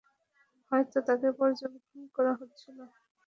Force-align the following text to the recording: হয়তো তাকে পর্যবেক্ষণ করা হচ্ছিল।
হয়তো 0.71 0.97
তাকে 1.07 1.27
পর্যবেক্ষণ 1.39 2.01
করা 2.15 2.33
হচ্ছিল। 2.39 2.77